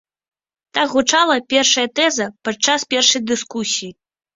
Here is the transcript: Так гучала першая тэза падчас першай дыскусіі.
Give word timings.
Так 0.77 0.91
гучала 0.95 1.37
першая 1.55 1.85
тэза 2.03 2.29
падчас 2.49 2.91
першай 2.97 3.21
дыскусіі. 3.31 3.97